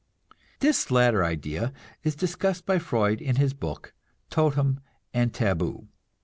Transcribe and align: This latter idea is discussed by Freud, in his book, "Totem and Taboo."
This 0.61 0.89
latter 0.89 1.23
idea 1.23 1.71
is 2.03 2.15
discussed 2.15 2.65
by 2.65 2.79
Freud, 2.79 3.21
in 3.21 3.35
his 3.35 3.53
book, 3.53 3.93
"Totem 4.31 4.79
and 5.13 5.31
Taboo." 5.31 5.89